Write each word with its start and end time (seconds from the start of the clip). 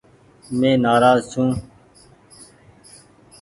مين 0.57 0.75
نآراز 0.83 1.19
ڇون۔ 1.31 1.49